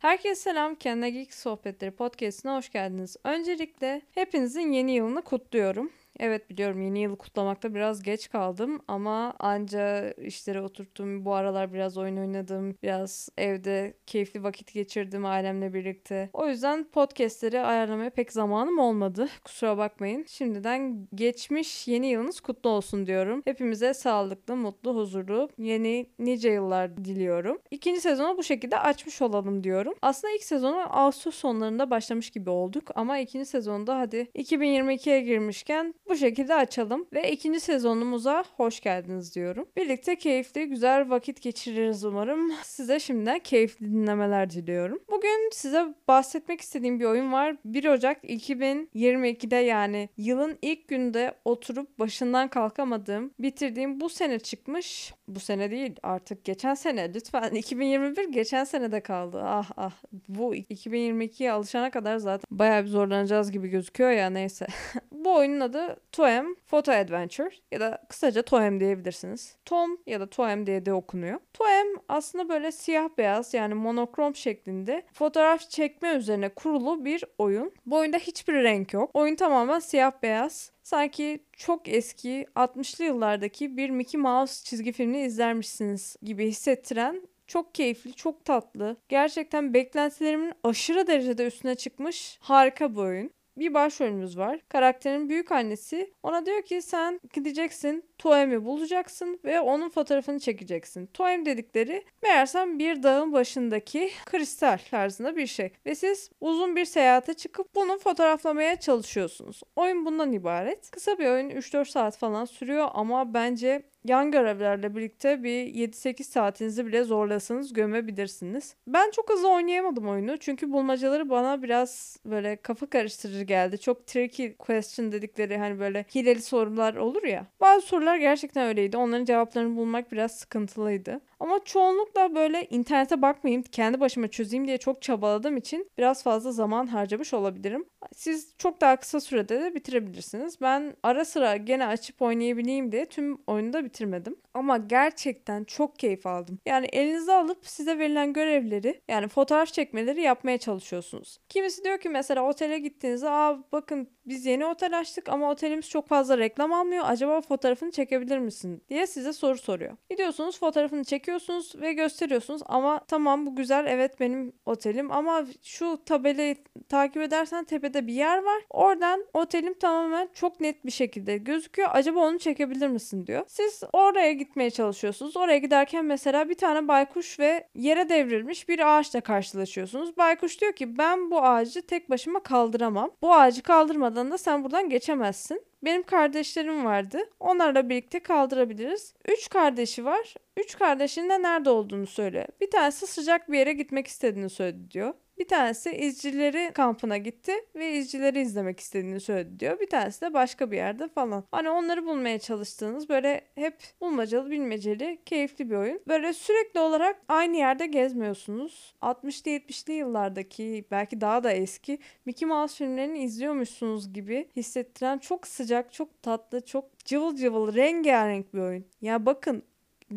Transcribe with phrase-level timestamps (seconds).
[0.00, 0.74] Herkese selam.
[0.74, 3.16] Kendine Geek Sohbetleri podcastine hoş geldiniz.
[3.24, 5.92] Öncelikle hepinizin yeni yılını kutluyorum.
[6.20, 11.24] Evet biliyorum yeni yılı kutlamakta biraz geç kaldım ama anca işlere oturttum.
[11.24, 12.76] Bu aralar biraz oyun oynadım.
[12.82, 16.30] Biraz evde keyifli vakit geçirdim ailemle birlikte.
[16.32, 19.28] O yüzden podcastleri ayarlamaya pek zamanım olmadı.
[19.44, 20.24] Kusura bakmayın.
[20.28, 23.42] Şimdiden geçmiş yeni yılınız kutlu olsun diyorum.
[23.44, 27.58] Hepimize sağlıklı, mutlu, huzurlu yeni nice yıllar diliyorum.
[27.70, 29.94] İkinci sezonu bu şekilde açmış olalım diyorum.
[30.02, 36.16] Aslında ilk sezonu Ağustos sonlarında başlamış gibi olduk ama ikinci sezonda hadi 2022'ye girmişken bu
[36.16, 39.68] şekilde açalım ve ikinci sezonumuza hoş geldiniz diyorum.
[39.76, 42.52] Birlikte keyifli, güzel vakit geçiririz umarım.
[42.62, 44.98] Size şimdiden keyifli dinlemeler diliyorum.
[45.10, 47.56] Bugün size bahsetmek istediğim bir oyun var.
[47.64, 55.14] 1 Ocak 2022'de yani yılın ilk günde oturup başından kalkamadığım, bitirdiğim bu sene çıkmış.
[55.28, 59.42] Bu sene değil artık geçen sene lütfen 2021 geçen senede kaldı.
[59.44, 59.92] Ah ah
[60.28, 64.66] bu 2022'ye alışana kadar zaten bayağı bir zorlanacağız gibi gözüküyor ya neyse.
[65.24, 69.56] bu oyunun adı Toem Photo Adventure ya da kısaca Toem diyebilirsiniz.
[69.64, 71.40] Tom ya da Toem diye de okunuyor.
[71.52, 77.72] Toem aslında böyle siyah beyaz yani monokrom şeklinde fotoğraf çekme üzerine kurulu bir oyun.
[77.86, 79.10] Bu oyunda hiçbir renk yok.
[79.14, 80.72] Oyun tamamen siyah beyaz.
[80.82, 88.14] Sanki çok eski 60'lı yıllardaki bir Mickey Mouse çizgi filmini izlermişsiniz gibi hissettiren çok keyifli,
[88.14, 88.96] çok tatlı.
[89.08, 94.60] Gerçekten beklentilerimin aşırı derecede üstüne çıkmış harika bir oyun bir başrolümüz var.
[94.68, 101.06] Karakterin büyük annesi ona diyor ki sen gideceksin Toem'i bulacaksın ve onun fotoğrafını çekeceksin.
[101.06, 105.72] Toem dedikleri meğersem bir dağın başındaki kristal tarzında bir şey.
[105.86, 109.60] Ve siz uzun bir seyahate çıkıp bunu fotoğraflamaya çalışıyorsunuz.
[109.76, 110.90] Oyun bundan ibaret.
[110.90, 116.86] Kısa bir oyun 3-4 saat falan sürüyor ama bence yan görevlerle birlikte bir 7-8 saatinizi
[116.86, 118.76] bile zorlasanız gömebilirsiniz.
[118.86, 123.78] Ben çok hızlı oynayamadım oyunu çünkü bulmacaları bana biraz böyle kafa karıştırıcı geldi.
[123.78, 127.46] Çok tricky question dedikleri hani böyle hileli sorular olur ya.
[127.60, 128.96] Bazı sorular gerçekten öyleydi.
[128.96, 131.20] Onların cevaplarını bulmak biraz sıkıntılıydı.
[131.40, 136.86] Ama çoğunlukla böyle internete bakmayayım, kendi başıma çözeyim diye çok çabaladığım için biraz fazla zaman
[136.86, 137.84] harcamış olabilirim.
[138.14, 140.60] Siz çok daha kısa sürede de bitirebilirsiniz.
[140.60, 144.36] Ben ara sıra gene açıp oynayabileyim diye tüm oyunu da bitirmedim.
[144.54, 146.58] Ama gerçekten çok keyif aldım.
[146.66, 151.38] Yani elinize alıp size verilen görevleri yani fotoğraf çekmeleri yapmaya çalışıyorsunuz.
[151.48, 156.08] Kimisi diyor ki mesela otele gittiğinizde aa bakın biz yeni otel açtık ama otelimiz çok
[156.08, 157.04] fazla reklam almıyor.
[157.06, 159.96] Acaba fotoğrafını çekebilir misin diye size soru soruyor.
[160.10, 166.56] Gidiyorsunuz fotoğrafını çekiyorsunuz ve gösteriyorsunuz ama tamam bu güzel evet benim otelim ama şu tabelayı
[166.88, 168.62] takip edersen tepede bir yer var.
[168.70, 171.88] Oradan otelim tamamen çok net bir şekilde gözüküyor.
[171.92, 173.44] Acaba onu çekebilir misin diyor.
[173.46, 175.36] Siz oraya gitmeye çalışıyorsunuz.
[175.36, 180.16] Oraya giderken mesela bir tane baykuş ve yere devrilmiş bir ağaçla karşılaşıyorsunuz.
[180.16, 183.10] Baykuş diyor ki ben bu ağacı tek başıma kaldıramam.
[183.22, 185.62] Bu ağacı kaldırmadan da sen buradan geçemezsin.
[185.82, 187.18] Benim kardeşlerim vardı.
[187.40, 189.14] Onlarla birlikte kaldırabiliriz.
[189.28, 190.34] Üç kardeşi var.
[190.56, 192.46] Üç kardeşinin de nerede olduğunu söyle.
[192.60, 195.14] Bir tanesi sıcak bir yere gitmek istediğini söyledi diyor.
[195.40, 199.80] Bir tanesi izcileri kampına gitti ve izcileri izlemek istediğini söyledi diyor.
[199.80, 201.44] Bir tanesi de başka bir yerde falan.
[201.50, 206.00] Hani onları bulmaya çalıştığınız böyle hep bulmacalı bilmeceli keyifli bir oyun.
[206.08, 208.94] Böyle sürekli olarak aynı yerde gezmiyorsunuz.
[209.02, 215.92] 60'lı 70'li yıllardaki belki daha da eski Mickey Mouse filmlerini izliyormuşsunuz gibi hissettiren çok sıcak,
[215.92, 218.84] çok tatlı, çok cıvıl cıvıl rengarenk bir oyun.
[219.00, 219.62] Ya bakın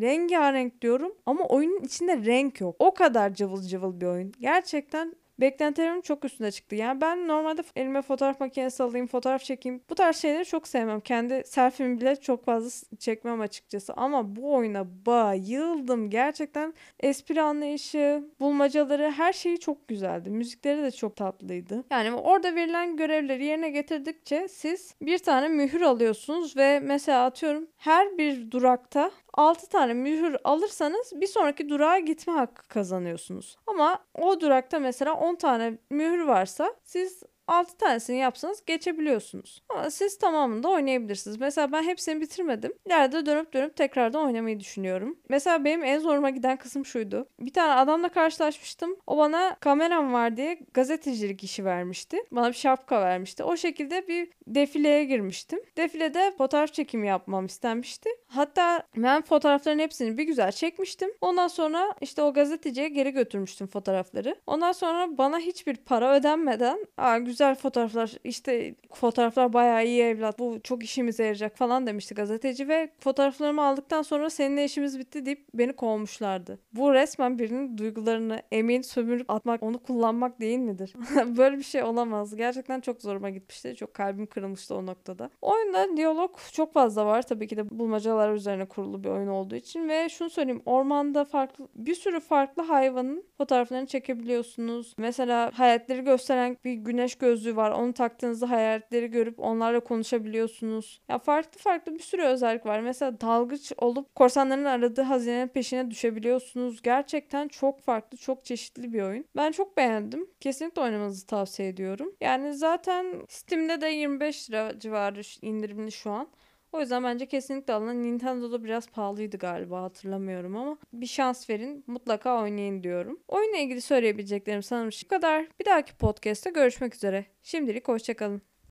[0.00, 2.76] rengarenk diyorum ama oyunun içinde renk yok.
[2.78, 4.32] O kadar cıvıl cıvıl bir oyun.
[4.40, 6.76] Gerçekten Beklentilerimin çok üstüne çıktı.
[6.76, 9.80] Yani ben normalde elime fotoğraf makinesi alayım, fotoğraf çekeyim.
[9.90, 11.00] Bu tarz şeyleri çok sevmem.
[11.00, 13.94] Kendi selfie'mi bile çok fazla çekmem açıkçası.
[13.94, 16.10] Ama bu oyuna bayıldım.
[16.10, 20.30] Gerçekten espri anlayışı, bulmacaları her şeyi çok güzeldi.
[20.30, 21.84] Müzikleri de çok tatlıydı.
[21.90, 28.18] Yani orada verilen görevleri yerine getirdikçe siz bir tane mühür alıyorsunuz ve mesela atıyorum her
[28.18, 33.56] bir durakta 6 tane mühür alırsanız bir sonraki durağa gitme hakkı kazanıyorsunuz.
[33.66, 39.62] Ama o durakta mesela 10 tane mühür varsa siz 6 tanesini yapsanız geçebiliyorsunuz.
[39.68, 41.36] Ama siz tamamını da oynayabilirsiniz.
[41.40, 42.72] Mesela ben hepsini bitirmedim.
[42.86, 45.18] İleride dönüp dönüp tekrardan oynamayı düşünüyorum.
[45.28, 47.28] Mesela benim en zoruma giden kısım şuydu.
[47.40, 48.96] Bir tane adamla karşılaşmıştım.
[49.06, 52.16] O bana kameram var diye gazetecilik işi vermişti.
[52.30, 53.44] Bana bir şapka vermişti.
[53.44, 55.60] O şekilde bir defileye girmiştim.
[55.76, 58.10] Defilede fotoğraf çekimi yapmam istenmişti.
[58.26, 61.10] Hatta ben fotoğrafların hepsini bir güzel çekmiştim.
[61.20, 64.36] Ondan sonra işte o gazeteciye geri götürmüştüm fotoğrafları.
[64.46, 70.38] Ondan sonra bana hiçbir para ödenmeden Aa, güzel güzel fotoğraflar işte fotoğraflar bayağı iyi evlat
[70.38, 75.46] bu çok işimize yarayacak falan demişti gazeteci ve fotoğraflarımı aldıktan sonra seninle işimiz bitti deyip
[75.54, 76.58] beni kovmuşlardı.
[76.72, 80.94] Bu resmen birinin duygularını emin sömürüp atmak onu kullanmak değil midir?
[81.36, 82.36] Böyle bir şey olamaz.
[82.36, 83.76] Gerçekten çok zoruma gitmişti.
[83.76, 85.30] Çok kalbim kırılmıştı o noktada.
[85.42, 87.22] Oyunda diyalog çok fazla var.
[87.22, 91.68] Tabii ki de bulmacalar üzerine kurulu bir oyun olduğu için ve şunu söyleyeyim ormanda farklı
[91.74, 94.94] bir sürü farklı hayvanın fotoğraflarını çekebiliyorsunuz.
[94.98, 97.70] Mesela hayaletleri gösteren bir güneş gözlüğü var.
[97.70, 101.00] Onu taktığınızda hayaletleri görüp onlarla konuşabiliyorsunuz.
[101.08, 102.80] Ya farklı farklı bir sürü özellik var.
[102.80, 106.82] Mesela dalgıç olup korsanların aradığı hazinenin peşine düşebiliyorsunuz.
[106.82, 109.24] Gerçekten çok farklı, çok çeşitli bir oyun.
[109.36, 110.26] Ben çok beğendim.
[110.40, 112.12] Kesinlikle oynamanızı tavsiye ediyorum.
[112.20, 116.28] Yani zaten Steam'de de 25 lira civarı indirimli şu an.
[116.74, 118.02] O yüzden bence kesinlikle alın.
[118.02, 121.84] Nintendo'da biraz pahalıydı galiba hatırlamıyorum ama bir şans verin.
[121.86, 123.20] Mutlaka oynayın diyorum.
[123.28, 125.46] Oyunla ilgili söyleyebileceklerim sanırım şu kadar.
[125.60, 127.26] Bir dahaki podcast'te görüşmek üzere.
[127.42, 128.42] Şimdilik hoşçakalın.